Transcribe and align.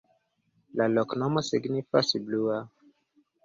La 0.81 0.87
loknomo 0.93 1.45
signifas: 1.51 2.13
blua. 2.27 2.61